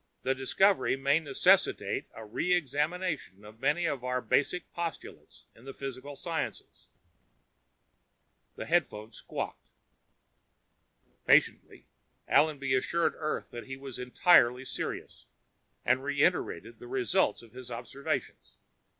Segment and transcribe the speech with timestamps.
[0.23, 5.75] "The discovery may necessitate a re examination of many of our basic postulates in the
[5.75, 6.87] physical sciences."
[8.55, 9.67] The headphones squawked.
[11.27, 11.85] Patiently,
[12.27, 15.27] Allenby assured Earth that he was entirely serious,
[15.85, 18.55] and reiterated the results of his observations.